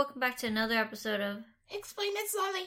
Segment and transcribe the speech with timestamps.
[0.00, 2.64] welcome back to another episode of Explain it, Sully.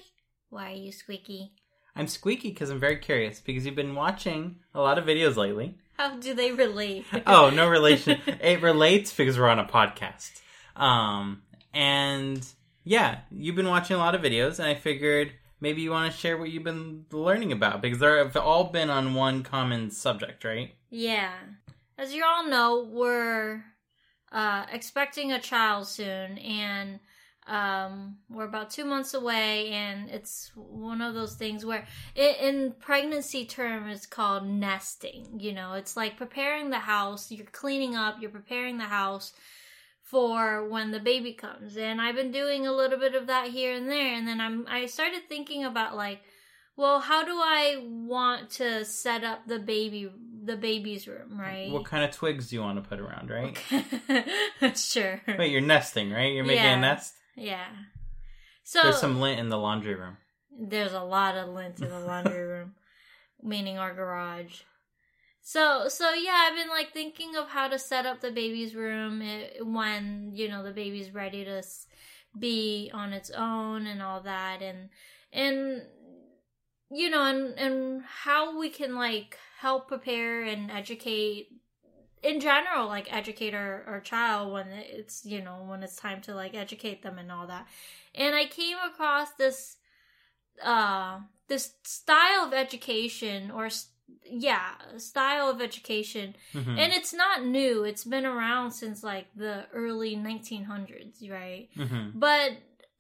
[0.52, 1.54] Why Are You Squeaky?
[1.96, 5.80] I'm squeaky because I'm very curious because you've been watching a lot of videos lately.
[5.98, 7.08] How do they relate?
[7.26, 8.20] Oh, no relation.
[8.40, 10.42] it relates because we're on a podcast.
[10.76, 11.42] Um,
[11.74, 12.46] and
[12.84, 16.16] yeah, you've been watching a lot of videos, and I figured maybe you want to
[16.16, 20.76] share what you've been learning about because they've all been on one common subject, right?
[20.92, 21.32] yeah.
[21.98, 23.64] As you all know, we're
[24.32, 27.00] uh, expecting a child soon, and
[27.48, 32.74] um, we're about two months away, and it's one of those things where, it, in
[32.80, 35.40] pregnancy term, it's called nesting.
[35.40, 37.32] You know, it's like preparing the house.
[37.32, 38.18] You're cleaning up.
[38.22, 39.34] You're preparing the house
[40.02, 41.76] for when the baby comes.
[41.78, 44.66] And I've been doing a little bit of that here and there, and then I'm
[44.68, 46.22] I started thinking about like,
[46.76, 50.10] well, how do I want to set up the baby
[50.46, 51.72] the baby's room, right?
[51.72, 53.58] What kind of twigs do you want to put around, right?
[54.60, 55.22] That's sure.
[55.40, 56.34] Wait, you're nesting, right?
[56.34, 56.78] You're making Yeah.
[56.78, 57.16] a nest.
[57.36, 57.68] Yeah.
[58.64, 60.18] So There's some lint in the laundry room.
[60.58, 62.76] there's a lot of lint in the laundry room,
[63.42, 64.62] meaning our garage.
[65.42, 69.22] So so yeah, I've been like thinking of how to set up the baby's room
[69.22, 71.62] eh, when you know the baby's ready to
[72.40, 74.90] be on its own and all that, and
[75.34, 75.82] and
[76.90, 81.48] you know and and how we can like help prepare and educate
[82.24, 86.34] in general like educate our, our child when it's you know when it's time to
[86.34, 87.68] like educate them and all that
[88.16, 89.78] and i came across this
[90.64, 93.70] uh this style of education or
[94.26, 96.78] yeah style of education Mhm.
[96.80, 102.12] and it's not new it's been around since like the early 1900s right Mhm.
[102.16, 102.52] but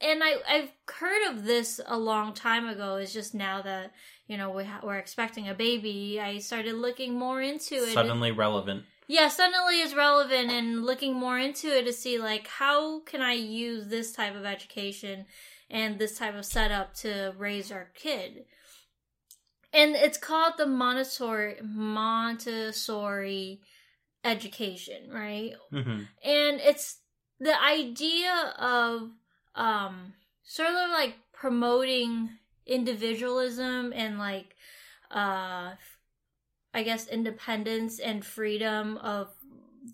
[0.01, 2.97] and I I've heard of this a long time ago.
[2.97, 3.93] It's just now that
[4.27, 6.19] you know we ha- we're expecting a baby.
[6.19, 7.93] I started looking more into it.
[7.93, 8.83] Suddenly relevant.
[9.13, 13.33] Yeah, suddenly it's relevant and looking more into it to see like how can I
[13.33, 15.27] use this type of education
[15.69, 18.45] and this type of setup to raise our kid.
[19.71, 23.61] And it's called the Montessori Montessori
[24.23, 25.53] education, right?
[25.69, 26.97] hmm and it's
[27.39, 29.11] the idea of
[29.53, 30.13] um
[30.43, 32.29] sort of like promoting
[32.65, 34.55] individualism and like
[35.11, 35.73] uh
[36.73, 39.29] i guess independence and freedom of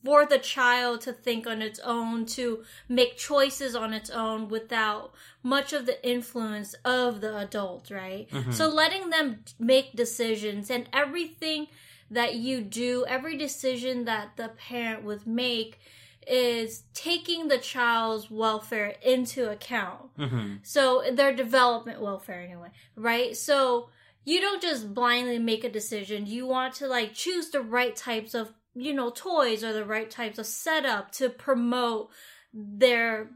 [0.05, 5.11] for the child to think on its own to make choices on its own without
[5.41, 8.29] much of the influence of the adult right?
[8.29, 8.53] Mhm.
[8.53, 11.67] so letting them make decisions and everything
[12.11, 15.79] that you do every decision that the parent would make
[16.27, 20.11] is taking the child's welfare into account.
[20.15, 23.35] Hmm so their development welfare anyway right?
[23.35, 23.89] So
[24.29, 26.27] you don't just blindly make a decision.
[26.27, 30.09] You want to like choose the right types of you know toys or the right
[30.09, 32.09] types of setup to promote
[32.53, 33.31] their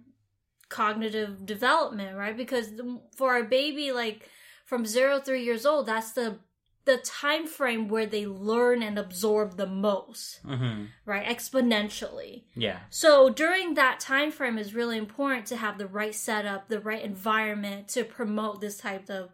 [0.69, 2.37] cognitive development right?
[2.37, 2.69] Because
[3.15, 4.29] for a baby like
[4.65, 6.37] from 0 to 3 years old that's the
[6.85, 11.25] the time frame where they learn and absorb the most hmm right?
[11.25, 12.43] Exponentially.
[12.53, 12.79] Yeah.
[12.89, 17.03] so during that time frame is really important to have the right setup, the right
[17.03, 19.31] environment to promote this type of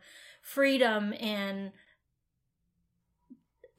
[0.53, 1.71] freedom and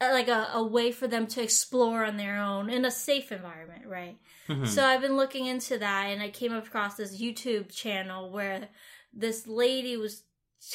[0.00, 3.32] uh, like a, a way for them to explore on their own in a safe
[3.32, 4.16] environment, right?
[4.46, 8.68] hmm So I've been looking into that and I came across this YouTube channel where
[9.12, 10.24] this lady was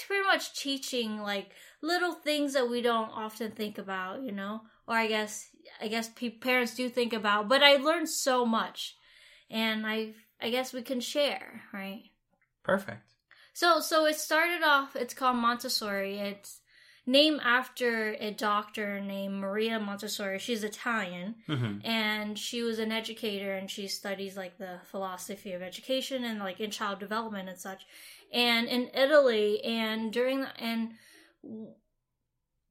[0.05, 1.51] pretty much teaching like
[1.81, 4.61] little things that we don't often think about, you know?
[4.88, 5.50] Or I guess
[5.81, 6.09] I guess
[6.41, 8.95] parents do think about, but I learned so much
[9.50, 12.03] and I I guess we can share, right?
[12.63, 13.15] Perfect.
[13.55, 16.19] So so it started off it's called Montessori.
[16.19, 16.59] It's
[17.07, 20.39] named after a doctor named Maria Montessori.
[20.39, 25.61] She's Italian hmm and she was an educator and she studies like the philosophy of
[25.61, 27.85] education and like in child development and such
[28.33, 30.93] and in italy and during the, and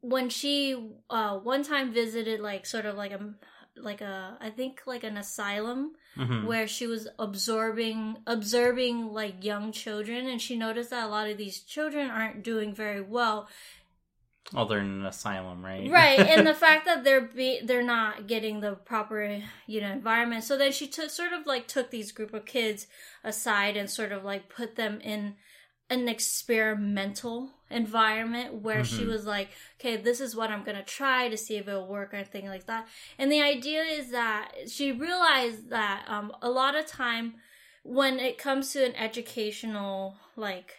[0.00, 3.34] when she uh one time visited like sort of like a
[3.76, 9.72] like a i think like an asylum hmm where she was absorbing observing like young
[9.72, 10.26] children.
[10.26, 13.48] And she noticed that a lot of these children aren't doing very well.
[14.54, 15.90] Oh, they're in an asylum, right?
[15.90, 16.20] right.
[16.20, 20.44] And the fact that they're be they're not getting the proper you know environment.
[20.44, 22.86] So then she took sort of like took these group of kids
[23.22, 25.36] aside and sort of like put them in
[25.90, 29.08] an experimental environment where she Mhm.
[29.08, 29.48] was like
[29.78, 32.66] okay this is what i'm gonna try to see if it'll work or anything like
[32.66, 32.86] that.
[33.18, 37.34] And the idea is that she realized that um, a lot of time
[37.82, 40.74] when it comes to an educational like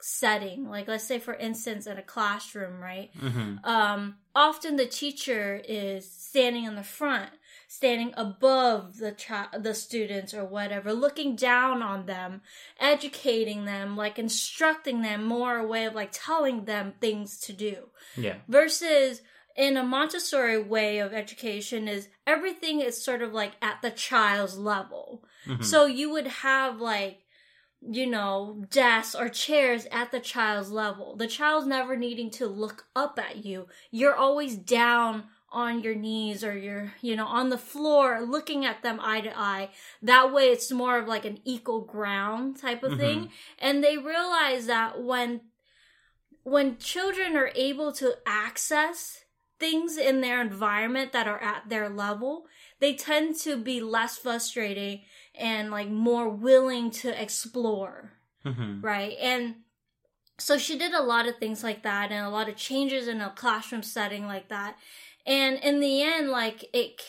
[0.00, 3.10] setting like let's say for instance in a classroom right?
[3.18, 7.30] Hmm um, often the teacher is standing in the front
[7.68, 12.42] standing above the child, the students or whatever, looking down on them,
[12.78, 17.88] educating them, like instructing them more a way of like telling them things to do.
[18.16, 18.36] Yeah.
[18.48, 19.20] Versus
[19.56, 24.58] in a Montessori way of education is everything is sort of like at the child's
[24.58, 25.24] level.
[25.46, 25.64] Mhm.
[25.64, 27.22] So you would have like,
[27.80, 31.16] you know, desks or chairs at the child's level.
[31.16, 33.66] The child's never needing to look up at you.
[33.90, 35.24] You're always down
[35.56, 39.32] on your knees or you're, you know, on the floor looking at them eye to
[39.36, 39.70] eye.
[40.02, 43.30] That way it's more of like an equal ground type of thing.
[43.58, 45.40] And they realize that when
[46.42, 49.24] when children are able to access
[49.58, 52.46] things in their environment that are at their level,
[52.78, 55.00] they tend to be less frustrating
[55.34, 58.12] and like more willing to explore,
[58.44, 58.82] Mhm.
[58.82, 59.16] right?
[59.18, 59.56] And
[60.38, 63.20] so she did a lot of things like that and a lot of changes in
[63.20, 64.76] a classroom setting like that.
[65.26, 67.02] And in the end, like it,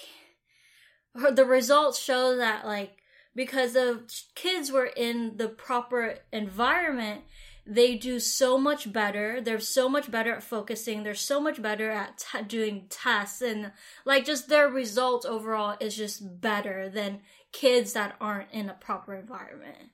[1.14, 2.98] the results show that like
[3.36, 4.02] because the
[4.34, 7.22] kids were in the proper environment,
[7.68, 9.40] they do so much better.
[9.40, 11.04] They're so much better at focusing.
[11.04, 13.72] They're so much better at t- doing tests and
[14.06, 17.20] like just their results overall is just better than
[17.52, 19.92] kids that aren't in a proper environment.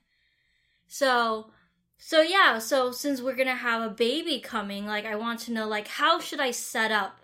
[0.86, 1.50] So,
[1.98, 5.52] so yeah, so since we're going to have a baby coming, like I want to
[5.52, 7.18] know like how should I set up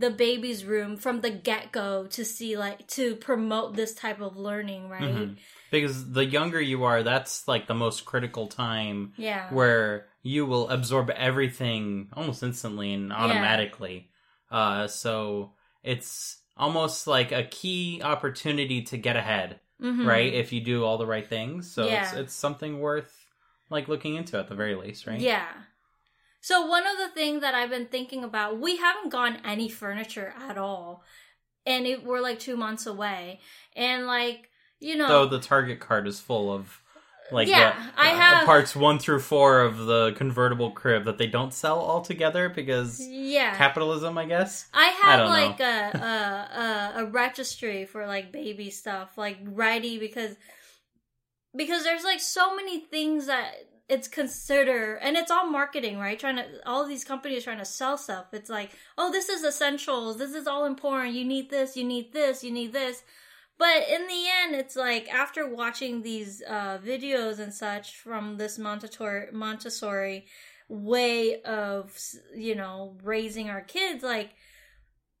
[0.00, 4.88] the baby's room from the get-go to see like to promote this type of learning,
[4.88, 5.02] right?
[5.02, 5.36] Mhm.
[5.70, 9.52] Because the younger you are, that's like the most critical time Yeah.
[9.54, 14.10] where you will absorb everything almost instantly and automatically.
[14.50, 15.52] Uh, so
[15.84, 20.06] it's almost like a key opportunity to get ahead, Mhm.
[20.06, 20.32] right?
[20.32, 21.70] If you do all the right things.
[21.72, 23.26] So it's it's something worth
[23.70, 25.20] like looking into at the very least, right?
[25.20, 25.46] Yeah.
[26.40, 30.32] So one of the things that I've been thinking about, we haven't gotten any furniture
[30.48, 31.04] at all,
[31.66, 33.40] and it, we're like two months away,
[33.76, 34.48] and like
[34.80, 36.80] you know, Though the Target card is full of
[37.30, 41.18] like Yeah, the, I uh, have- parts one through four of the convertible crib that
[41.18, 44.66] they don't sell all together because yeah, capitalism, I guess.
[44.72, 45.98] I I have don't like a,
[46.94, 50.36] a a a registry for like baby stuff, like ready because
[51.56, 53.54] because there's like so many things that
[53.90, 56.18] it's consider and it's all marketing, right?
[56.18, 58.26] Trying to all these companies trying to sell stuff.
[58.32, 60.16] It's like, oh, this is essentials.
[60.16, 61.14] This is all important.
[61.14, 61.76] You need this.
[61.76, 62.44] You need this.
[62.44, 63.02] You need this.
[63.58, 68.58] But in the end, it's like after watching these uh, videos and such from this
[68.58, 70.26] Montessori Montessori
[70.68, 71.98] way of
[72.34, 74.30] you know raising our kids, like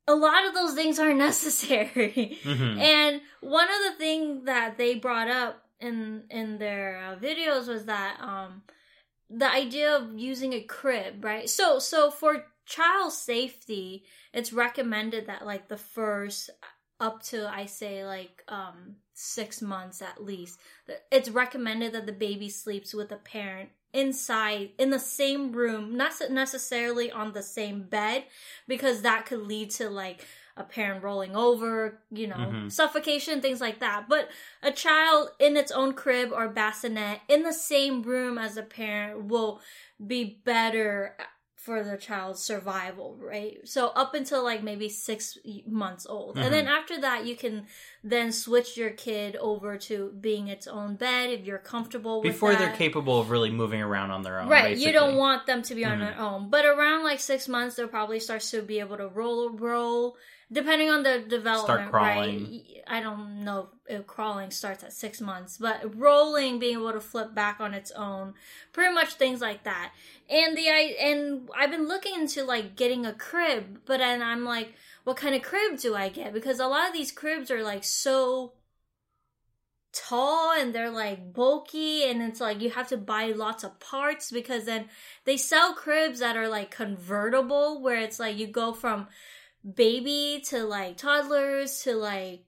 [0.06, 2.38] a lot of those things aren't necessary.
[2.44, 2.78] Mhm.
[2.78, 7.86] And one of the things that they brought up in in their uh, videos was
[7.86, 8.62] that um
[9.28, 11.48] the idea of using a crib, right?
[11.48, 16.50] So so for child safety, it's recommended that like the first
[16.98, 20.58] up to I say like um 6 months at least,
[21.10, 26.12] it's recommended that the baby sleeps with a parent inside in the same room, not
[26.30, 28.24] necessarily on the same bed
[28.68, 30.26] because that could lead to like
[30.56, 32.72] a parent rolling over, you know, Mhm.
[32.72, 34.08] suffocation, things like that.
[34.08, 34.28] But
[34.62, 39.24] a child in its own crib or bassinet in the same room as a parent
[39.24, 39.60] will
[40.04, 41.16] be better
[41.60, 43.58] for the child's survival, right?
[43.68, 45.36] So up until like maybe six
[45.66, 46.38] months old.
[46.38, 47.66] And then after that, you can
[48.02, 52.56] then switch your kid over to being its own bed if you're comfortable with Before
[52.56, 54.48] they're capable of really moving around on their own.
[54.48, 56.00] Right, you don't want them to be on Mhm.
[56.00, 56.48] their own.
[56.48, 60.16] But around like six months, they'll probably start to be able to roll, roll,
[60.52, 61.90] depending on the development.
[61.90, 62.42] crawling.
[62.44, 67.00] Right, I don't know if crawling starts at six months, but rolling, being able to
[67.00, 68.34] flip back on its own,
[68.72, 69.92] pretty much things like that.
[70.28, 74.44] And the I and I've been looking into like getting a crib, but then I'm
[74.44, 76.32] like, what kind of crib do I get?
[76.32, 78.52] Because a lot of these cribs are like so
[79.92, 84.30] tall and they're like bulky and it's like you have to buy lots of parts
[84.30, 84.88] because then
[85.24, 89.08] they sell cribs that are like convertible where it's like you go from
[89.74, 92.44] baby to like toddlers to like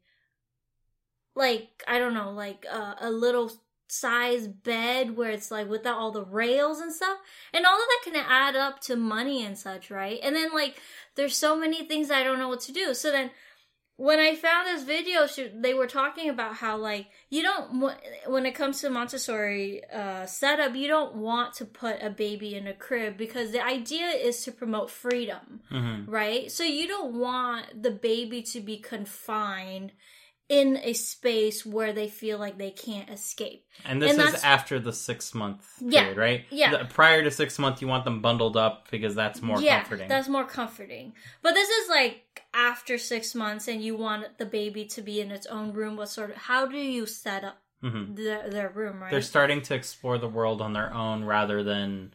[1.34, 3.50] like I don't know like a little
[3.88, 7.18] size bed where it's like without all the rails and stuff.
[7.52, 10.18] And all of that can add up to money and such right?
[10.22, 10.80] And then like
[11.14, 12.94] there's so many things I don't know what to do.
[12.94, 13.30] So then
[14.08, 17.64] when I found this video, she, they were talking about how like you don't
[18.26, 22.66] when it comes to Montessori uh, setup, you don't want to put a baby in
[22.66, 26.04] a crib because the idea is to promote freedom, Mhm.
[26.08, 26.50] right?
[26.50, 29.92] So you don't want the baby to be confined
[30.52, 33.64] in a space where they feel like they can't escape.
[33.86, 36.44] And this And is after the six month Yeah, right?
[36.50, 36.76] yeah.
[36.76, 40.08] The- prior to six months, you want them bundled up because that's more yeah, comforting.
[40.08, 41.14] That's more comforting.
[41.40, 45.30] But this is like after six months, and you want the baby to be in
[45.30, 45.96] its own room.
[45.96, 46.36] What sort of?
[46.36, 48.14] How do you set up Mhm.
[48.16, 49.00] their, their room?
[49.00, 49.10] Right.
[49.10, 52.12] They're starting to explore the world on their own rather than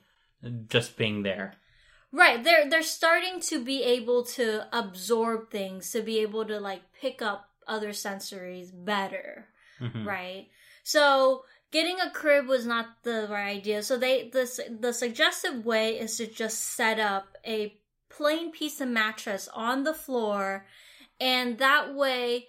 [0.70, 1.56] just being there.
[2.12, 2.44] Right.
[2.44, 7.22] They're they're starting to be able to absorb things, to be able to like pick
[7.24, 9.47] up other sensories better.
[9.79, 10.05] Mhm.
[10.05, 10.47] Right.
[10.83, 13.83] So getting a crib was not the right idea.
[13.83, 18.88] So they the the suggested way is to just set up a plain piece of
[18.88, 20.65] mattress on the floor
[21.19, 22.47] and that way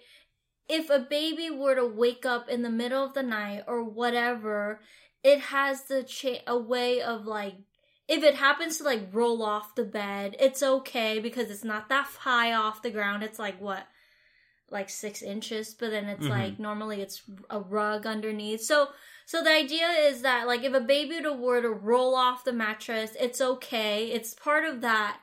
[0.67, 4.79] if a baby were to wake up in the middle of the night or whatever,
[5.23, 7.55] it has the cha- a way of like
[8.07, 12.07] if it happens to like roll off the bed, it's okay because it's not that
[12.19, 13.21] high off the ground.
[13.23, 13.83] It's like what,
[14.71, 16.29] like six inches, but then it's Mhm.
[16.29, 18.61] like normally it's a rug underneath.
[18.61, 18.89] So,
[19.25, 22.53] so the idea is that like if a baby would were to roll off the
[22.53, 24.11] mattress, it's okay.
[24.11, 25.19] It's part of that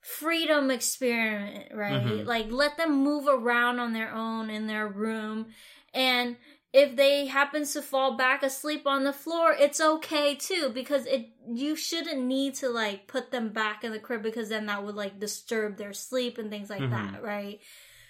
[0.00, 2.04] freedom experiment, right?
[2.04, 2.26] Mhm.
[2.26, 5.46] Like let them move around on their own in their room
[5.94, 6.36] and
[6.74, 11.28] if they happens to fall back asleep on the floor, it's okay too because it
[11.48, 14.96] you shouldn't need to like put them back in the crib because then that would
[14.96, 16.90] like disturb their sleep and things like Mhm.
[16.90, 17.60] that, right?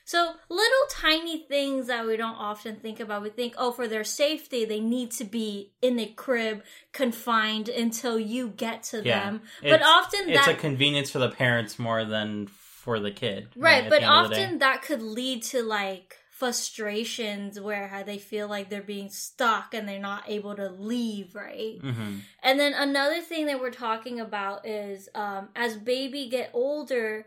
[0.07, 3.23] So little tiny things that we don't often think about.
[3.23, 8.19] We think, oh, for their safety, they need to be in a crib confined until
[8.19, 9.25] you get to Yeah.
[9.25, 9.43] them.
[9.63, 13.49] But It's- often It's that a convenience for the parents more than for the kid.
[13.57, 18.83] Right, at but often that could lead to like frustrations where they feel like they're
[18.83, 21.79] being stuck and they're not able to leave, right?
[21.81, 22.21] Mhm.
[22.43, 27.27] And then another thing that we're talking about is um as baby get older,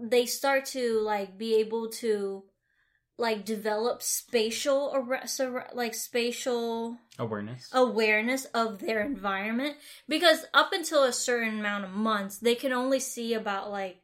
[0.00, 2.44] they start to like be able to
[3.18, 7.68] like develop spatial ar- sur- like spatial awareness.
[7.72, 9.76] awareness of their environment.
[10.08, 13.98] Because up until a certain amount of months they can only see about like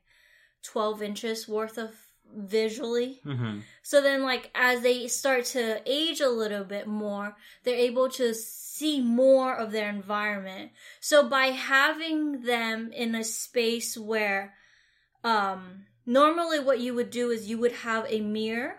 [0.62, 1.90] 12 inches worth of
[2.34, 3.20] visually.
[3.24, 8.10] Hmm so then like as they start to age a little bit more they're able
[8.10, 10.72] to see more of their environment.
[11.00, 14.54] So by having them in a space where
[15.28, 18.76] um normally what you would do is you would have a mirror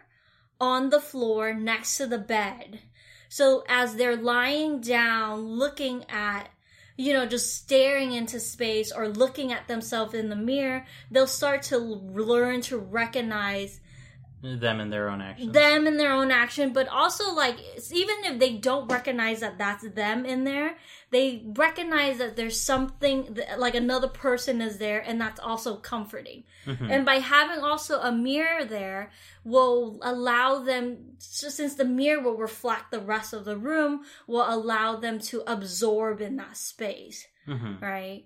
[0.59, 2.79] on the floor next to the bed.
[3.29, 6.49] So as they're lying down looking at
[6.97, 11.61] you know just staring into space or looking at themselves in the mirror they'll start
[11.61, 13.79] to learn to recognize
[14.41, 17.57] Them in their own action them in their own action, but also like
[17.91, 20.77] even if they don't recognize that that's them in there,
[21.11, 26.43] they recognize that there's something that, like another person is there, and that's also comforting.
[26.65, 26.89] Mhm.
[26.89, 29.11] And by having also a mirror there,
[29.43, 34.95] will allow them since the mirror will reflect the rest of the room, will allow
[34.95, 37.81] them to absorb in that space Mhm.
[37.81, 38.25] right?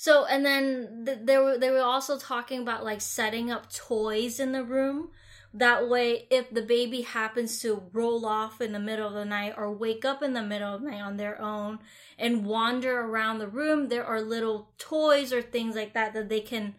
[0.00, 4.38] So and then th- they were they were also talking about like setting up toys
[4.38, 5.10] in the room.
[5.52, 9.54] That way, if the baby happens to roll off in the middle of the night
[9.56, 11.80] or wake up in the middle of the night on their own
[12.16, 16.42] and wander around the room, there are little toys or things like that that they
[16.42, 16.76] can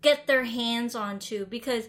[0.00, 1.88] get their hands onto because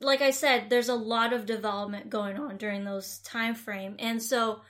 [0.00, 3.96] like I said, there's a lot of development going on during those time frame.
[3.98, 4.62] And so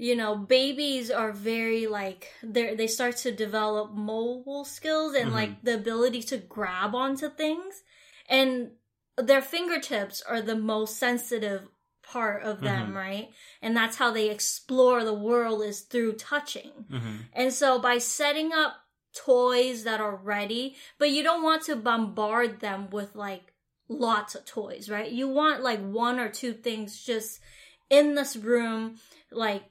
[0.00, 5.34] you know babies are very like they they start to develop mobile skills and Mhm.
[5.34, 7.82] like the ability to grab onto things
[8.28, 8.72] and
[9.16, 11.68] their fingertips are the most sensitive
[12.02, 12.94] part of them Mhm.
[12.94, 13.28] right
[13.60, 17.26] and that's how they explore the world is through touching Mhm.
[17.34, 18.76] and so by setting up
[19.12, 23.52] toys that are ready, but you don't want to bombard them with like
[23.88, 25.10] lots of toys, right?
[25.10, 27.40] You want like one or two things just
[27.88, 29.00] in this room,
[29.32, 29.64] like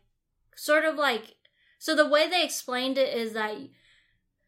[0.60, 1.36] sort of like
[1.78, 3.56] so the way they explained it is that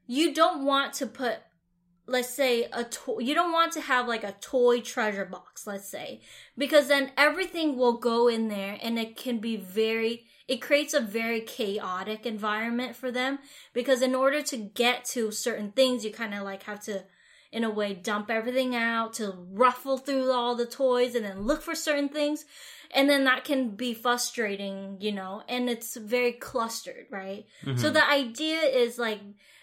[0.07, 1.39] you don't want to put
[2.07, 5.89] let's say a toy you don't want to have like a toy treasure box let's
[5.89, 6.19] say
[6.57, 10.99] because then everything will go in there and it can be very it creates a
[10.99, 13.39] very chaotic environment for them
[13.73, 17.03] because in order to get to certain things you kind of like have to
[17.51, 21.61] in a way dump everything out to ruffle through all the toys and then look
[21.61, 22.45] for certain things
[22.93, 27.45] and then that can be frustrating you know and it's very clustered right
[27.77, 27.93] so Mhm.
[27.93, 29.19] the idea is like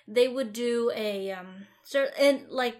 [0.07, 2.77] they would do a um sort and like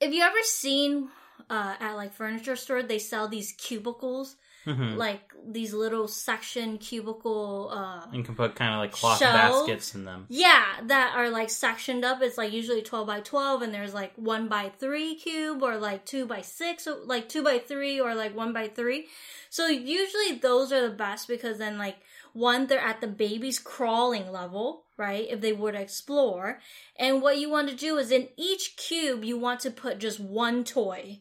[0.00, 1.08] if you ever seen
[1.50, 4.96] uh at like furniture store they sell these cubicles Mhm.
[4.96, 9.34] like these little section cubicle uh You can put kind of like cloth Shelves.
[9.66, 10.24] baskets in them.
[10.30, 14.12] yeah that are like sectioned up it's like usually 12 by 12 and there's like
[14.16, 18.14] 1 by 3 cube or like 2 by 6 or like 2 by 3 or
[18.14, 19.06] like 1 by 3
[19.50, 21.96] so usually those are the best because then like
[22.32, 26.58] one they're at the baby's crawling level right if they were to explore
[26.96, 30.18] and what you want to do is in each cube you want to put just
[30.18, 31.20] one toy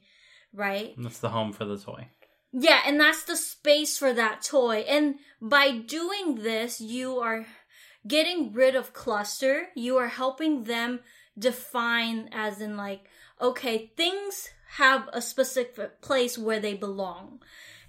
[0.53, 2.07] right That's the home for the toy.
[2.53, 4.85] Yeah, and that's the space for that toy.
[4.87, 7.47] And by doing this, you are
[8.07, 9.69] getting rid of cluster.
[9.75, 10.99] You are helping them
[11.37, 13.09] define, as in, like,
[13.41, 17.39] okay, things have a specific place where they belong.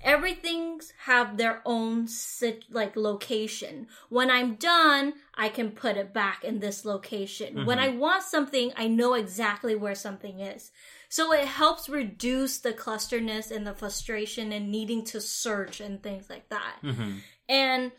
[0.02, 3.87] Everything's have their own sit like location.
[4.11, 7.64] When I'm done, I can put it back in this location.
[7.64, 7.94] When mm-hmm.
[7.94, 10.73] I want something, I know exactly where something is.
[11.14, 16.28] So it helps reduce the clusterness and the frustration and needing to search and things
[16.28, 16.78] like that.
[16.80, 17.18] hmm
[17.49, 17.92] And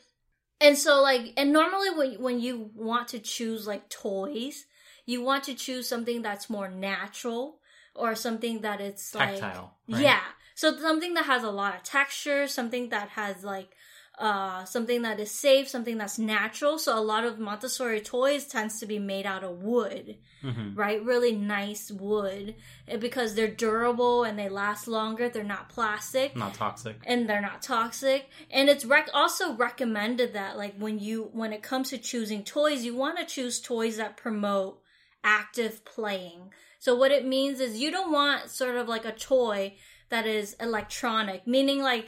[0.59, 4.65] and so like and normally when when you want to choose like toys,
[5.05, 7.61] you want to choose something that's more natural
[7.95, 9.77] or something that it's like Tactile.
[9.87, 10.01] right?
[10.01, 10.19] yeah.
[10.55, 13.77] So something that has a lot of texture, something that has like
[14.17, 16.77] uh something that is safe, something that's natural.
[16.79, 21.03] So a lot of Montessori toys tends to be made out of wood, hmm right?
[21.03, 22.55] Really nice wood
[22.87, 25.29] eh, because they're durable and they last longer.
[25.29, 26.97] They're not plastic Not toxic.
[27.05, 31.63] and they're not toxic and it's rec- also recommended that like when you when it
[31.63, 34.81] comes to choosing toys you want to choose toys that promote
[35.23, 39.73] active playing so what it means is you don't want sort of like a toy
[40.09, 42.05] that is electronic meaning like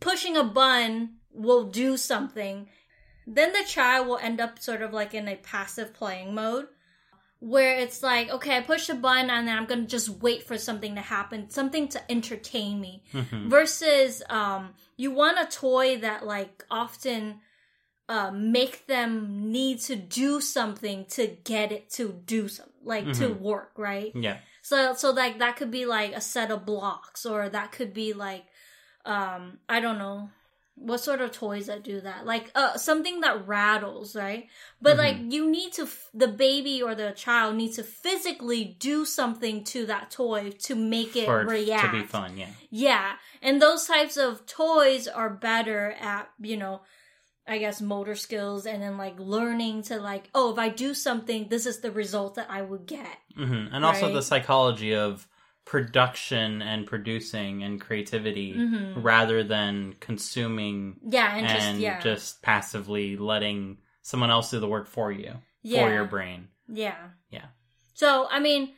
[0.00, 2.68] pushing a button will do something
[3.26, 6.66] then the child will end up sort of like in a passive playing mode
[7.40, 10.58] where it's like okay i push a button and then i'm gonna just wait for
[10.58, 16.26] something to happen something to entertain me hmm versus um you want a toy that
[16.26, 17.38] like often
[18.08, 23.28] uh make them need to do something to get it to do something like to
[23.28, 23.38] Mhm.
[23.40, 24.38] work right Yeah.
[24.62, 28.12] so so like that could be like a set of blocks or that could be
[28.12, 28.46] like
[29.08, 30.28] um i don't know
[30.76, 34.46] what sort of toys that do that like uh something that rattles right
[34.80, 34.98] but Mhm.
[35.04, 39.64] like you need to f- the baby or the child needs to physically do something
[39.64, 42.36] to that toy to make it For react to be fun.
[42.36, 42.52] Yeah.
[42.70, 43.12] yeah
[43.42, 46.82] and those types of toys are better at you know
[47.48, 51.48] i guess motor skills and then like learning to like oh if i do something
[51.48, 55.26] this is the result that i would get hmm And also the psychology of
[55.68, 59.04] production and producing and creativity Mhm.
[59.04, 64.66] rather than consuming yeah and, and, just yeah just passively letting someone else do the
[64.66, 66.48] work for you yeah for your brain.
[66.68, 66.96] yeah
[67.30, 67.48] Yeah.
[67.92, 68.72] so i mean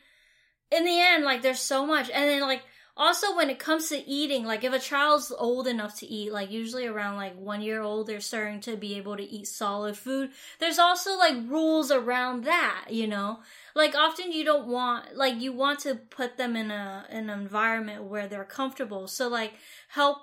[0.69, 2.61] in the end like there's so much and then like
[3.01, 6.51] also when it comes to eating like if a child's old enough to eat like
[6.51, 10.29] usually around like one year old they're starting to be able to eat solid food.
[10.59, 13.39] There's also like rules around that you know?
[13.73, 18.03] Like often you don't want like you want to put them in a an environment
[18.03, 19.07] where they're comfortable.
[19.07, 19.53] So like
[19.87, 20.19] help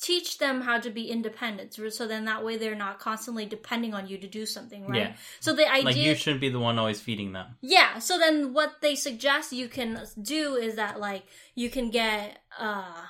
[0.00, 4.06] teach them how to be independent so then that way they're not constantly depending on
[4.06, 5.12] you to do something right Yeah.
[5.40, 7.56] so the idea Like you shouldn't be the one always feeding them.
[7.60, 7.98] yeah.
[7.98, 13.02] So then what they suggest you can do is that like you can get uh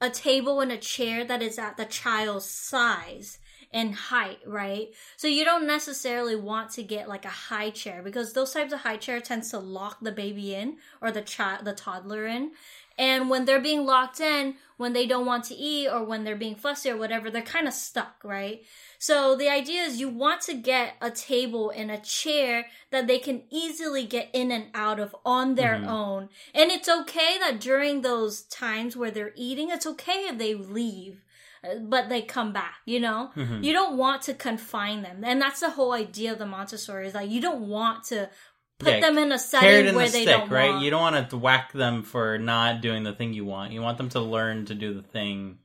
[0.00, 3.38] a table and a chair that is at the child's size
[3.72, 4.88] and height, right?
[5.16, 8.80] So you don't necessarily want to get like a high chair because those types of
[8.80, 12.52] high chair tends to lock the baby in or the child the toddler in.
[12.98, 16.36] And when they're being locked in, when they don't want to eat or when they're
[16.36, 18.62] being fussy or whatever, they're kind of stuck, right?
[18.98, 23.18] So the idea is you want to get a table and a chair that they
[23.18, 25.86] can easily get in and out of on their Mhm.
[25.86, 26.28] own.
[26.54, 31.22] And it's okay that during those times where they're eating, it's okay if they leave,
[31.62, 33.30] uh, but they come back, you know?
[33.36, 33.62] Mhm.
[33.62, 35.22] You don't want to confine them.
[35.24, 38.30] And that's the whole idea of the Montessori is like you don't want to
[38.80, 40.70] put Yeah, them in a setting where the they stick, don't right?
[40.70, 40.82] want.
[40.84, 43.72] You don't want to whack them for not doing the thing you want.
[43.72, 45.58] You want them to learn to do the thing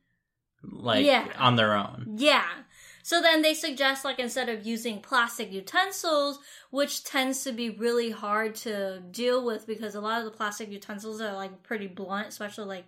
[0.64, 1.28] like Yeah.
[1.38, 2.16] on their own.
[2.18, 2.46] Yeah.
[3.04, 6.40] So then they suggest like instead of using plastic utensils,
[6.72, 10.72] which tends to be really hard to deal with because a lot of the plastic
[10.72, 12.86] utensils are like pretty blunt, especially like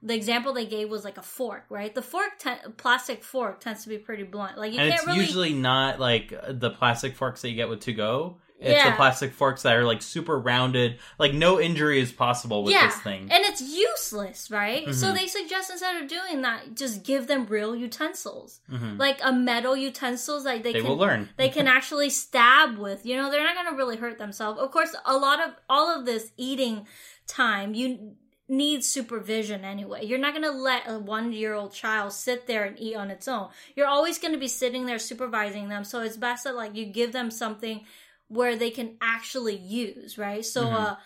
[0.00, 1.94] the example they gave was like a fork, right?
[1.94, 4.56] The fork, te- plastic fork, tends to be pretty blunt.
[4.56, 5.20] Like you and can't it's really.
[5.20, 8.38] usually not like the plastic forks that you get with to go.
[8.60, 8.90] It's Yeah.
[8.90, 10.98] the plastic forks that are like super rounded.
[11.18, 13.28] Like no injury is possible with yeah, this thing.
[13.30, 14.92] and it's useless, right?
[14.92, 15.14] So Mhm.
[15.14, 18.98] they suggest instead of doing that, just give them real utensils, Mhm.
[18.98, 21.28] like a metal utensils, like they, They can will learn.
[21.36, 23.06] they can actually stab with.
[23.06, 24.58] You know, they're not going to really hurt themselves.
[24.58, 26.86] Of course, a lot of all of this eating
[27.28, 28.16] time, you
[28.50, 30.04] needs supervision anyway.
[30.06, 33.10] You're not going to let a one year old child sit there and eat on
[33.10, 33.50] its own.
[33.76, 35.84] You're always going to be sitting there supervising them.
[35.84, 37.84] So it's best that like you give them something
[38.28, 40.44] where they can actually use, right?
[40.44, 40.74] So, Mhm.
[40.74, 40.96] uh,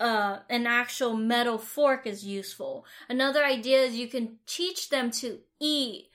[0.00, 2.86] uh, an actual metal fork is useful.
[3.08, 6.10] Another idea is you can teach them to eat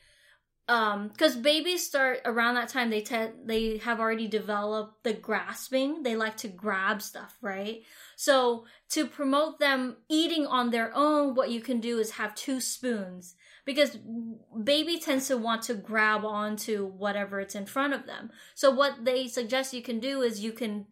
[0.69, 6.03] um because babies start around that time they tend they have already developed the grasping.
[6.03, 7.81] They like to grab stuff right?
[8.15, 12.59] So to promote them eating on their own what you can do is have two
[12.59, 13.35] spoons.
[13.65, 13.97] Because
[14.63, 18.31] baby tends to want to grab onto whatever it's in front of them.
[18.55, 20.85] So what they suggest you can do is you can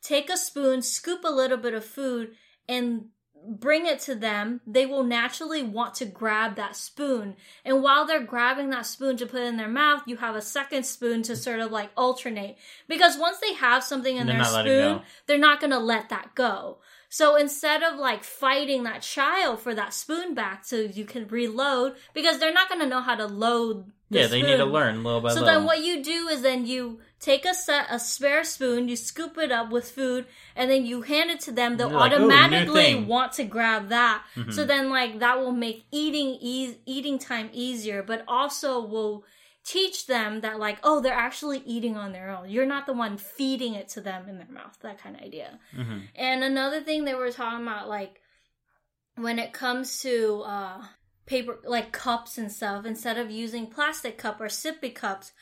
[0.00, 2.34] take a spoon scoop a little bit of food
[2.68, 3.06] and
[3.48, 7.36] bring it to them, they will naturally want to grab that spoon.
[7.64, 10.84] And while they're grabbing that spoon to put in their mouth, you have a second
[10.84, 12.56] spoon to sort of like alternate.
[12.88, 16.34] Because once they have something in They're their spoon, they're not going to let that
[16.34, 16.78] go.
[17.08, 21.96] So instead of like fighting that child for that spoon back so you can reload,
[22.14, 23.90] because they're not going to know how to load.
[24.10, 24.72] The Yeah, they need to spoon.
[24.72, 25.46] learn little by So little.
[25.54, 29.36] then what you do is then you take a set a spare spoon, you scoop
[29.38, 31.76] it up with food, and then you hand it to them.
[31.76, 34.24] They'll like, automatically thing." want to grab that.
[34.34, 34.52] Mhm.
[34.52, 39.24] So then like that will make eating ease eating time easier, but also will
[39.62, 42.48] teach them that like, oh, they're actually eating on their own.
[42.48, 45.58] You're not the one feeding it to them in their mouth, that kind of idea.
[45.76, 46.08] Mhm.
[46.14, 48.22] And another thing they were talking about, like
[49.16, 50.82] when it comes to uh,
[51.26, 55.32] paper, like cups and stuff, instead of using plastic cup or sippy cups,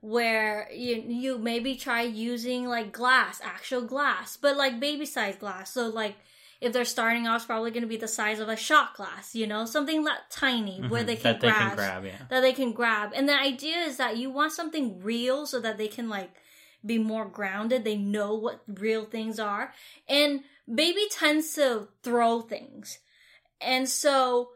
[0.00, 5.72] where you you maybe try using like glass, actual glass, but like baby size glass.
[5.72, 6.16] So like
[6.60, 9.34] if they're starting off, it's probably going to be the size of a shot glass,
[9.34, 11.06] you know, something that tiny where Mhm.
[11.06, 12.04] they can that they can grab.
[12.04, 12.22] Yeah.
[12.30, 13.12] that they can grab.
[13.14, 16.30] And the idea is that you want something real so that they can like
[16.84, 17.84] be more grounded.
[17.84, 19.72] They know what real things are.
[20.08, 22.98] And baby tends to throw things.
[23.60, 24.50] And so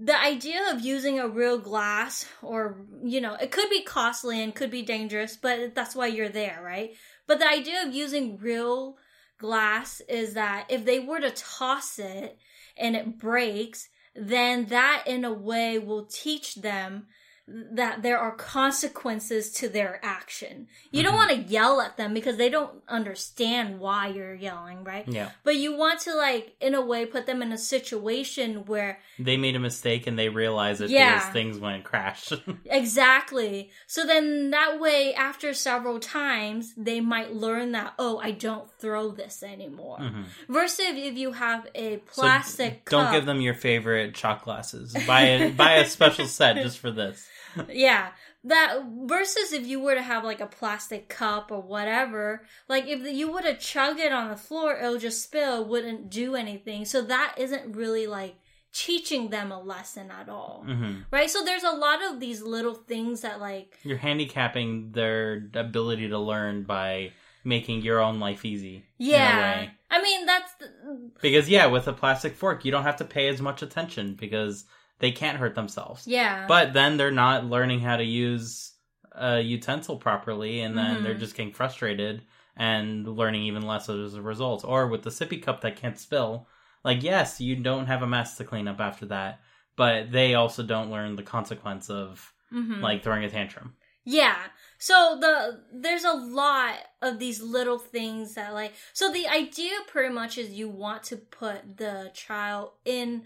[0.00, 4.54] the idea of using a real glass or you know, it could be costly and
[4.54, 6.94] could be dangerous, but that's why you're there, right?
[7.26, 8.96] But the idea of using real
[9.38, 12.38] glass is that if they were to toss it
[12.76, 17.06] and it breaks, then that in a way will teach them
[17.46, 20.66] that there are consequences to their action.
[20.90, 21.16] You don't Mhm.
[21.16, 25.06] want to yell at them because they don't understand why you're yelling, right?
[25.06, 25.30] Yeah.
[25.42, 29.36] But you want to like in a way put them in a situation where They
[29.36, 31.16] made a mistake and they realize it Yeah.
[31.18, 32.32] because things went crash.
[32.64, 33.70] exactly.
[33.86, 39.10] So then that way after several times they might learn that oh, I don't throw
[39.10, 39.98] this anymore.
[39.98, 40.24] Mhm.
[40.48, 43.12] Versus if you have a So plastic don't cup.
[43.12, 44.94] give them your favorite shot glasses.
[45.06, 47.28] Buy a buy a special set just for this.
[47.68, 48.08] Yeah.
[48.44, 53.00] That versus if you were to have like a plastic cup or whatever like if
[53.10, 56.84] you would have chugged it on the floor it'll just spill wouldn't do anything.
[56.84, 58.36] So that isn't really like
[58.74, 60.64] teaching them a lesson at all.
[60.66, 61.30] Hmm right?
[61.30, 66.18] So there's a lot of these little things that like You're handicapping their ability to
[66.18, 67.12] learn by
[67.44, 68.84] making your own life easy.
[68.98, 69.66] yeah.
[69.90, 73.28] i mean that's the, Because yeah, with a plastic fork, you don't have to pay
[73.28, 74.64] as much attention because
[74.98, 76.06] they can't hurt themselves.
[76.06, 78.72] yeah But then they're not learning how to use
[79.12, 81.02] a utensil properly, and then Mhm.
[81.02, 82.22] they're just getting frustrated
[82.56, 84.64] and learning even less as a result.
[84.64, 86.48] Or with the sippy cup that can't spill,
[86.84, 89.40] like yes, you don't have a mess to clean up after that,
[89.76, 92.80] but they also don't learn the consequence of Mhm.
[92.80, 93.76] like throwing a tantrum.
[94.04, 94.36] Yeah.
[94.78, 100.12] So the there's a lot of these little things that like so the idea pretty
[100.12, 103.24] much is you want to put the child in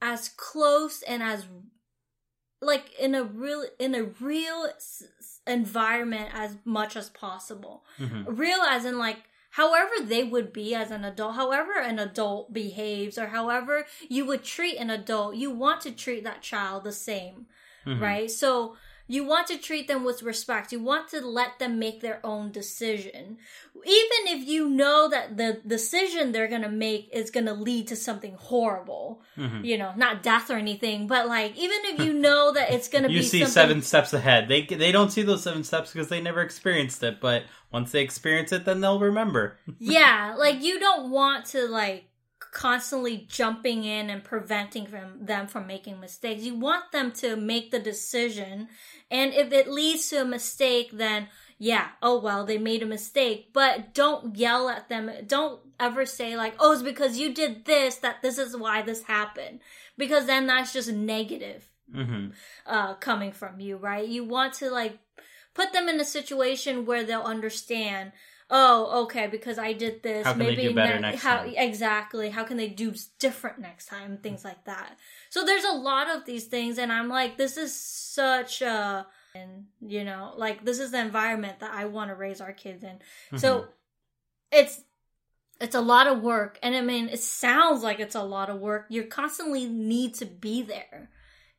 [0.00, 1.46] as close and as
[2.60, 5.02] like in a real in a real s-
[5.46, 7.84] environment as much as possible.
[7.98, 9.18] hmm Real as in like
[9.50, 14.42] however they would be as an adult, however an adult behaves or however you would
[14.44, 17.46] treat an adult, you want to treat that child the same
[17.84, 18.30] hmm right?
[18.30, 18.76] So
[19.08, 20.72] you want to treat them with respect.
[20.72, 23.38] You want to let them make their own decision.
[23.74, 27.88] Even if you know that the decision they're going to make is going to lead
[27.88, 32.12] to something horrible, hmm you know, not death or anything, but like even if you
[32.12, 33.16] know that it's going to be.
[33.16, 34.48] You see something seven steps ahead.
[34.48, 37.20] They they don't see those seven steps because they never experienced it.
[37.20, 39.58] But once they experience it, then they'll remember.
[39.78, 42.04] yeah, like you don't want to like
[42.56, 46.42] constantly jumping in and preventing from them from making mistakes.
[46.42, 48.68] You want them to make the decision,
[49.10, 53.50] and if it leads to a mistake, then yeah, oh well, they made a mistake.
[53.52, 55.10] But don't yell at them.
[55.26, 59.02] Don't ever say like, "Oh, it's because you did this that this is why this
[59.02, 59.60] happened,"
[59.98, 62.28] because then that's just negative hmm
[62.64, 64.08] uh, coming from you, right?
[64.08, 64.98] You want to like
[65.52, 68.12] put them in a situation where they'll understand.
[68.50, 70.24] Oh, okay, because I did this.
[70.24, 71.54] How can they maybe do better ne- next how, time?
[71.56, 72.30] Exactly.
[72.30, 74.18] How can they do different next time?
[74.18, 74.96] Things like that.
[75.30, 79.66] So there's a lot of these things, and I'm like, this is such a, and
[79.80, 82.90] you know, like this is the environment that I want to raise our kids in.
[82.90, 83.38] Mm-hmm.
[83.38, 83.66] So
[84.52, 84.82] it's
[85.60, 88.60] it's a lot of work, and I mean, it sounds like it's a lot of
[88.60, 88.86] work.
[88.90, 91.10] You constantly need to be there,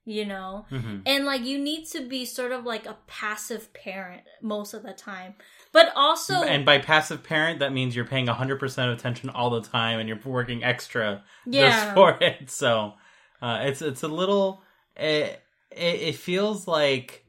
[0.06, 0.68] you know.
[0.72, 1.02] Mhm.
[1.06, 4.94] And like you need to be sort of like a passive parent most of the
[4.94, 5.36] time.
[5.78, 9.62] But also and by passive parent, that means you're paying 100% of attention all the
[9.62, 11.70] time and you're working extra yeah.
[11.70, 12.50] just for it.
[12.50, 12.94] So
[13.44, 14.64] uh, it's it's a little
[14.96, 17.26] it, it it feels like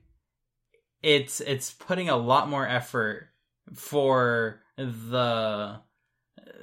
[1.03, 3.29] it's it's putting a lot more effort
[3.75, 5.81] for the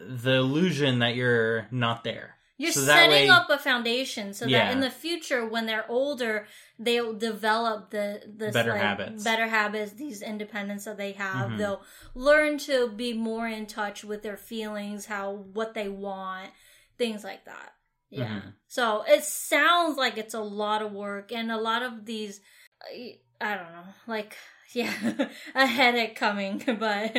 [0.08, 2.34] the illusion that you're not there.
[2.58, 4.66] You're So setting way- up a foundation so Yeah.
[4.66, 6.48] that in the future when they're older
[6.80, 9.24] they'll develop the this Better like, habits.
[9.24, 11.58] better habits these independence that they have Mhm.
[11.58, 16.52] they'll learn to be more in touch with their feelings how what they want
[16.98, 17.74] things like that
[18.10, 18.54] yeah Mhm.
[18.68, 22.40] so it sounds like it's a lot of work and a lot of these
[22.84, 24.38] I- i don't know like
[24.72, 24.94] yeah
[25.56, 27.12] a headache coming but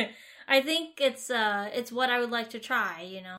[0.47, 3.37] i think it's uh it's what i would like to try you know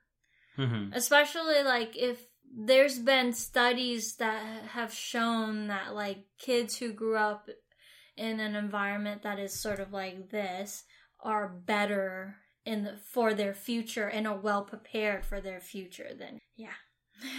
[0.58, 0.94] Mhm.
[0.94, 7.48] especially like if there's been studies that have shown that like kids who grew up
[8.16, 10.84] in an environment that is sort of like this
[11.20, 16.38] are better in the, for their future and are well prepared for their future then
[16.56, 16.74] yeah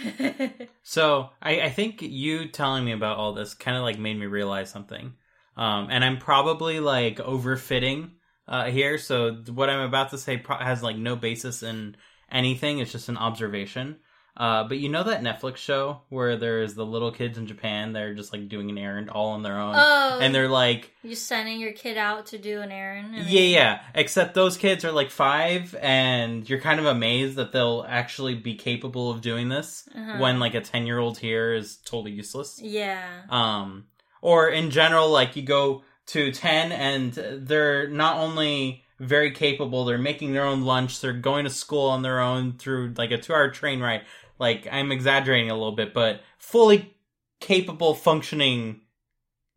[0.82, 4.26] So I, I think you telling me about all this kind of like made me
[4.26, 5.14] realize something.
[5.56, 8.10] Um, and I'm probably like overfitting
[8.48, 8.98] uh, here.
[8.98, 11.96] So what I'm about to say pro- has like no basis in
[12.30, 12.78] anything.
[12.78, 13.96] It's just an observation.
[14.36, 17.92] Uh, but you know that Netflix show where there's the little kids in Japan?
[17.92, 21.16] They're just like doing an errand all on their own, oh and they're like, you're
[21.16, 23.80] sending your kid out to do an errand and yeah, yeah.
[23.94, 28.54] Except those kids are like five, and you're kind of amazed that they'll actually be
[28.54, 30.18] capable of doing this Uh-huh.
[30.20, 32.58] when like a ten year old here is totally useless.
[32.62, 33.86] yeah Um,
[34.22, 37.12] or in general, like you go to 10 and
[37.46, 42.02] they're not only very capable, they're making their own lunch, they're going to school on
[42.02, 44.02] their own through like a two hour train ride.
[44.38, 46.96] Like, I'm exaggerating a little bit, but fully
[47.40, 48.80] capable, functioning,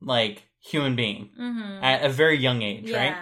[0.02, 1.84] like, human being mm-hmm.
[1.84, 3.18] at a very young age, yeah right?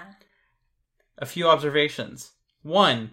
[1.19, 2.31] A few observations.
[2.63, 3.11] One,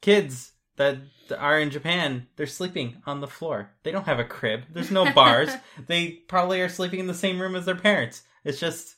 [0.00, 0.98] kids that
[1.38, 3.70] are in Japan, they're sleeping on the floor.
[3.82, 4.62] They don't have a crib.
[4.70, 5.50] There's no bars.
[5.86, 8.22] they probably are sleeping in the same room as their parents.
[8.44, 8.96] It's just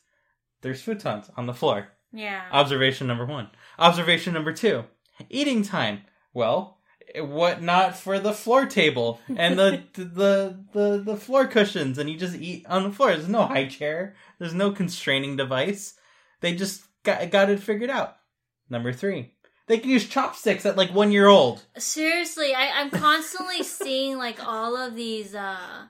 [0.61, 1.89] there's futons on the floor.
[2.15, 3.49] Yeah Observation number one.
[3.77, 4.85] Observation number two.
[5.29, 6.01] Eating time.
[6.33, 6.79] Well,
[7.15, 12.17] what not for the floor table and the the the the floor cushions, and you
[12.17, 13.11] just eat on the floor.
[13.11, 14.15] There's no high chair.
[14.39, 15.93] There's no constraining device.
[16.41, 18.17] They just got got it figured out.
[18.69, 19.31] Number three.
[19.67, 21.65] They can use chopsticks at like one year old.
[21.77, 25.87] Seriously, I, I'm constantly seeing like all of these uh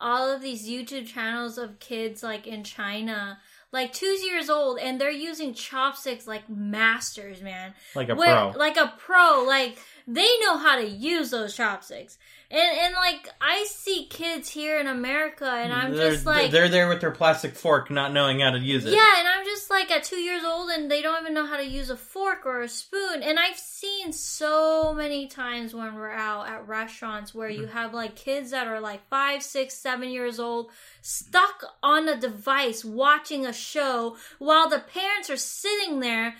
[0.00, 3.38] all of these YouTube channels of kids like in China,
[3.72, 7.74] like two years old, and they're using chopsticks like masters, man.
[7.94, 8.58] Like a Where- pro.
[8.58, 12.18] Like a pro, like they know how to use those chopsticks.
[12.50, 16.70] And and like I see kids here in America and I'm they're, just like they're
[16.70, 18.94] there with their plastic fork, not knowing how to use it.
[18.94, 21.58] yeah, and I'm just like at two years old and they don't even know how
[21.58, 23.22] to use a fork or a spoon.
[23.22, 28.16] And I've seen so many times when we're out at restaurants where you have like
[28.16, 30.70] kids that are like five, six, seven years old
[31.02, 36.34] stuck on a device watching a show while the parents are sitting there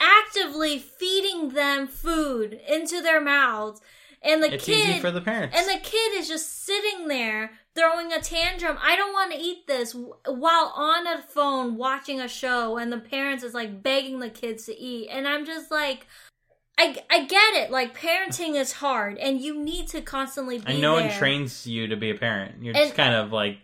[0.00, 3.80] actively feeding them food into their mouths.
[4.24, 5.54] And the it's kid easy for the parents.
[5.56, 8.78] and the kid is just sitting there throwing a tantrum.
[8.82, 12.98] I don't want to eat this while on a phone watching a show, and the
[12.98, 15.08] parents is like begging the kids to eat.
[15.10, 16.06] And I'm just like,
[16.78, 17.70] I, I get it.
[17.70, 21.86] Like parenting is hard, and you need to constantly be and no one trains you
[21.88, 22.62] to be a parent.
[22.62, 23.58] You're And- just kind of like,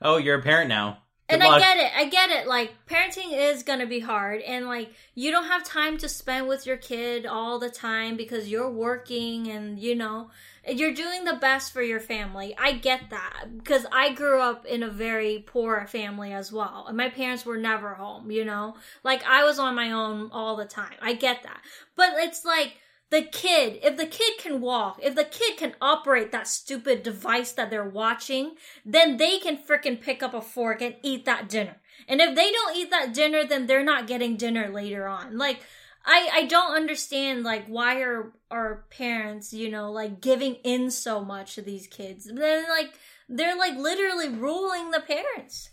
[0.00, 0.98] oh, you're a parent now.
[1.28, 1.90] And I get it.
[1.96, 2.46] I get it.
[2.46, 6.66] Like parenting is gonna be hard, and like you don't have time to spend with
[6.66, 10.30] your kid all the time because you're working, and you know
[10.68, 12.54] you're doing the best for your family.
[12.58, 16.96] I get that because I grew up in a very poor family as well, and
[16.96, 18.30] my parents were never home.
[18.30, 20.94] You know, like I was on my own all the time.
[21.00, 21.60] I get that,
[21.96, 22.74] but it's like
[23.14, 27.52] the kid, if the kid can walk, if the kid can operate that stupid device
[27.52, 31.76] that they're watching, then they can freaking pick up a fork and eat that dinner.
[32.08, 35.38] And if they don't eat that dinner, then they're not getting dinner later on.
[35.38, 35.60] Like,
[36.04, 41.24] I, I don't understand like why are our parents, you know, like giving in so
[41.24, 42.24] much to these kids.
[42.24, 42.94] Then like
[43.28, 45.70] they're like literally ruling the parents.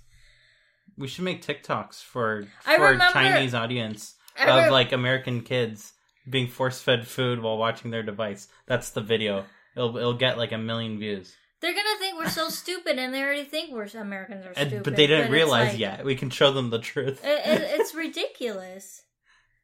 [0.95, 5.93] We should make TikToks for for remember- Chinese audience of like American kids
[6.31, 8.47] being force fed food while watching their device.
[8.65, 9.45] That's the video.
[9.75, 11.35] It'll it'll get like a million views.
[11.61, 14.83] they're gonna think we're so stupid, and they already think we're Americans are And- stupid.
[14.83, 16.03] but they didn't it's realize like- yet.
[16.05, 17.23] We can show them the truth.
[17.23, 19.03] It, it, it's ridiculous.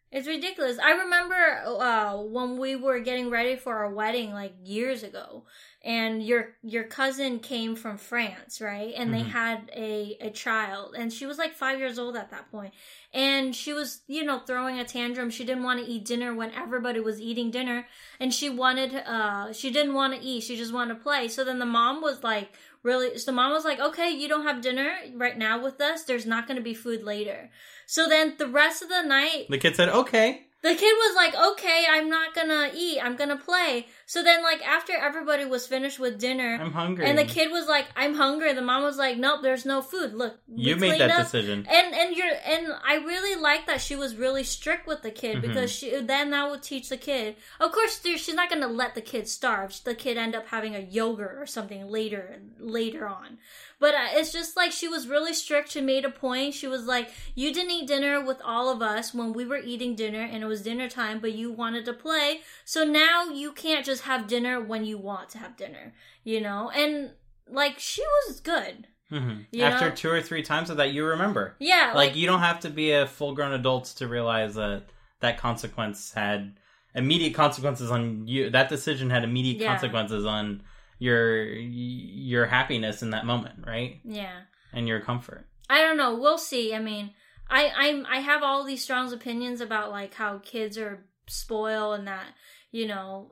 [0.10, 0.80] It's ridiculous.
[0.80, 5.44] I remember uh, when we were getting ready for our wedding, like years ago,
[5.88, 8.94] and your your cousin came from France, right?
[8.98, 9.30] And they Mhm.
[9.32, 12.74] had a a child, and she was like five years old at that point,
[13.14, 15.30] and she was you know throwing a tantrum.
[15.30, 17.88] She didn't want to eat dinner when everybody was eating dinner,
[18.20, 20.44] and she wanted uh she didn't want to eat.
[20.44, 21.30] She just wanted to play.
[21.30, 22.50] So then the mom was like
[22.84, 26.04] really so the mom was like okay you don't have dinner right now with us
[26.04, 27.50] there's not going to be food later
[27.86, 31.36] so then the rest of the night the kid said, "Okay." the kid was like
[31.36, 36.00] okay i'm not gonna eat i'm gonna play so then like after everybody was finished
[36.00, 37.06] with dinner I'm hungry.
[37.06, 40.14] and the kid was like i'm hungry the mom was like nope there's no food
[40.16, 41.68] look you made that up decision.
[41.70, 45.38] and and you're and I really like that she was really strict with the kid
[45.38, 45.42] Mhm.
[45.42, 47.36] because she then that would teach the kid.
[47.60, 49.78] Of course, she's not gonna let the kid starve.
[49.84, 53.38] The kid end up having a yogurt or something later later on.
[53.80, 55.70] But uh, it's just like she was really strict.
[55.72, 56.56] She made a point.
[56.56, 59.94] She was like, "You didn't eat dinner with all of us when we were eating
[59.96, 62.42] dinner, and it was dinner time, but you wanted to play.
[62.66, 66.70] So now you can't just have dinner when you want to have dinner, you know."
[66.74, 67.12] And
[67.50, 68.88] like she was good.
[69.10, 69.96] hmm After know?
[69.96, 71.56] two or three times of that, you remember.
[71.60, 74.84] Yeah, like you don't have to be a full grown adult to realize that
[75.20, 76.60] that consequence had
[76.96, 79.72] immediate consequences on you that decision had immediate Yeah.
[79.72, 80.64] consequences on
[81.00, 84.42] your your happiness in that moment right yeah.
[84.74, 86.16] and your comfort I don't know.
[86.16, 86.74] We'll see.
[86.74, 87.12] I mean,
[87.50, 92.08] I I'm I have all these strong opinions about like how kids are spoiled and
[92.08, 92.28] that
[92.72, 93.32] you know,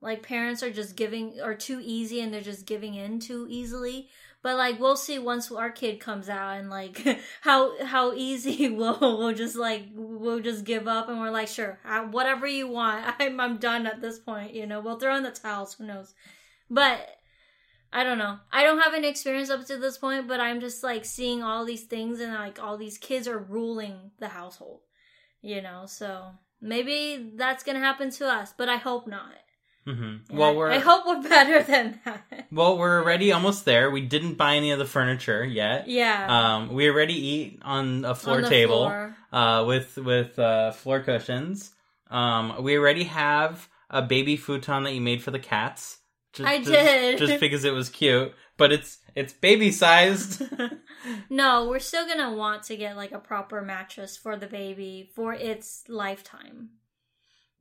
[0.00, 4.08] like parents are just giving are too easy and they're just giving in too easily.
[4.42, 7.04] But like we'll see once our kid comes out and like
[7.40, 11.80] how how easy we'll we'll just like we'll just give up and we're like sure
[12.10, 15.32] whatever you want I'm I'm done at this point you know we'll throw in the
[15.32, 16.14] towels who knows
[16.70, 17.08] but
[17.92, 18.38] I don't know.
[18.52, 21.64] I don't have an experience up to this point, but I'm just like seeing all
[21.64, 24.80] these things and like all these kids are ruling the household.
[25.40, 29.32] You know, so maybe that's gonna happen to us, but I hope not.
[29.86, 32.46] Hmm well I- we're I hope we're better than that.
[32.52, 36.26] well we're already almost there we didn't buy any of the furniture yet yeah.
[36.56, 39.16] um we already eat on a floor On table floor.
[39.32, 41.70] uh with with uh floor cushions
[42.10, 45.98] um we already have a baby futon that you made for the cats
[46.32, 47.18] just, I just- did.
[47.18, 50.42] just because it was cute but it's it's baby sized
[51.30, 55.32] no, we're still gonna want to get like a proper mattress for the baby for
[55.32, 56.70] its lifetime.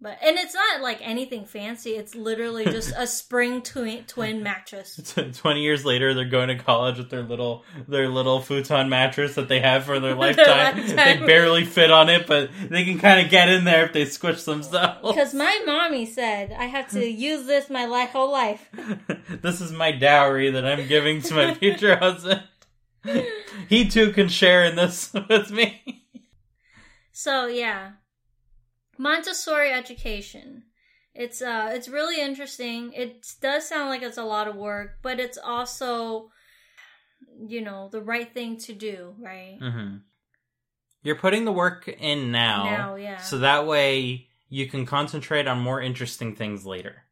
[0.01, 1.91] But and it's not like anything fancy.
[1.91, 5.15] It's literally just a spring twin twin mattress.
[5.33, 9.47] 20 years later they're going to college with their little their little futon mattress that
[9.47, 10.95] they have for their lifetime, lifetime.
[11.21, 14.03] they barely fit on it but they can kind of get in there if they
[14.05, 18.69] squish themselves Because my mommy said I have to use this my life whole life.
[19.41, 22.43] this is my dowry that i'm giving to my future husband
[23.69, 26.03] he too can share in this with me
[27.13, 27.91] So yeah,
[28.97, 30.63] Montessori education.
[31.13, 32.91] It's uh, it's really interesting.
[32.93, 36.29] It does sound like it's a lot of work, but it's also,
[37.47, 39.57] you know, the right thing to do, right?
[39.61, 39.97] hmm
[41.03, 43.17] you're putting the work in now, Now, yeah.
[43.17, 47.03] so that way you can concentrate on more interesting things later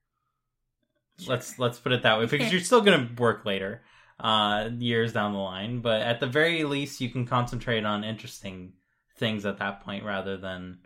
[1.19, 1.35] Sure.
[1.35, 3.83] let's let's put it that way because you're still going to work later
[4.19, 8.73] uh years down the line but at the very least you can concentrate on interesting
[9.17, 10.79] things at that point rather than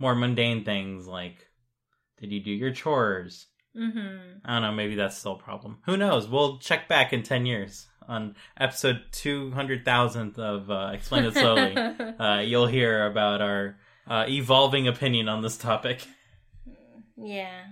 [0.00, 1.46] more mundane things like
[2.20, 4.38] did you do your chores Mm-hmm.
[4.44, 7.46] i don't know maybe that's still a problem who knows we'll check back in 10
[7.46, 11.76] years on episode 200000th of uh, explain it slowly
[12.18, 13.76] uh you'll hear about our
[14.08, 16.04] uh, evolving opinion on this topic
[17.22, 17.64] yeah.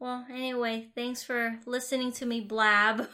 [0.00, 3.08] Well, anyway, thanks for listening to me blab.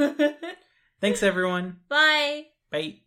[1.01, 2.47] thanks everyone Bye.
[2.71, 3.04] bye